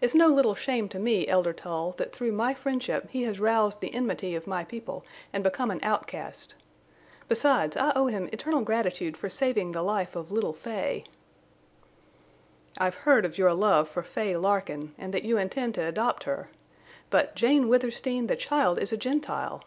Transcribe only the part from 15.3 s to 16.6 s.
intend to adopt her.